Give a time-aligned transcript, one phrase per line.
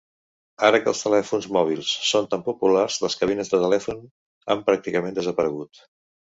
[0.69, 4.03] Ara que els telèfons mòbils són tan populars, les cabines de telèfon
[4.51, 5.85] han pràcticament desaparegut.